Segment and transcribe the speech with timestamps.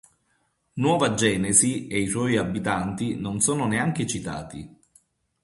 [0.79, 4.67] Nuova Genesi e i suoi abitanti non sono neanche citati.